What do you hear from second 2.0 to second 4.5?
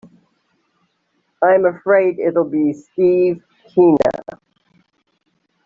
it'll be Steve Tina.